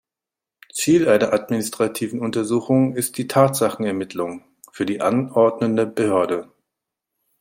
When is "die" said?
3.19-3.27, 4.87-4.99